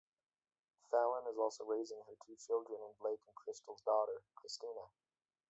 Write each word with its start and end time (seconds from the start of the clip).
Fallon 0.89 1.27
is 1.31 1.37
also 1.37 1.63
raising 1.63 1.99
her 2.07 2.15
two 2.25 2.35
children 2.35 2.79
and 2.83 2.97
Blake 2.99 3.19
and 3.27 3.35
Krystle's 3.35 3.83
daughter, 3.83 4.23
Krystina. 4.35 4.89